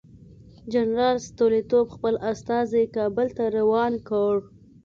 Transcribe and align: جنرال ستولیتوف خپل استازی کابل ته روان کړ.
جنرال 0.73 1.15
ستولیتوف 1.29 1.85
خپل 1.95 2.15
استازی 2.31 2.83
کابل 2.95 3.27
ته 3.37 3.43
روان 3.57 3.93
کړ. 4.09 4.33